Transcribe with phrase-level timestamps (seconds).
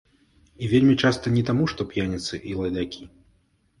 [0.61, 3.03] І вельмі часта не таму, што п'яніцы і лайдакі.